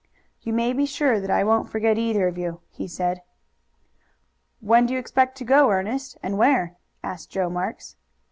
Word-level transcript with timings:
"You 0.41 0.51
may 0.51 0.73
be 0.73 0.87
sure 0.87 1.19
that 1.19 1.29
I 1.29 1.43
won't 1.43 1.69
forget 1.69 1.95
either 1.95 2.27
of 2.27 2.35
you," 2.35 2.61
he 2.71 2.87
said. 2.87 3.21
"When 4.59 4.87
do 4.87 4.93
you 4.95 4.99
expect 4.99 5.37
to 5.37 5.43
go, 5.43 5.69
Ernest, 5.69 6.17
and 6.23 6.39
where?" 6.39 6.75
asked 7.03 7.29
Joe 7.29 7.51
Marks. 7.51 7.97